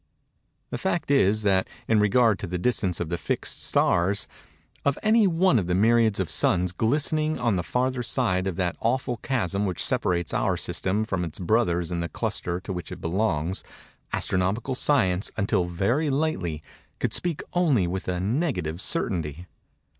[0.71, 5.59] The fact is, that, in regard to the distance of the fixed stars—of any one
[5.59, 9.85] of the myriads of suns glistening on the farther side of that awful chasm which
[9.85, 15.65] separates our system from its brothers in the cluster to which it belongs—astronomical science, until
[15.65, 16.63] very lately,
[16.99, 19.45] could speak only with a negative certainty.